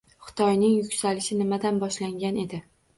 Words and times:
Xitoyning 0.29 0.73
yuksalishi 0.79 1.39
nimadan 1.45 1.81
boshlangan 1.87 2.45
edi? 2.49 2.67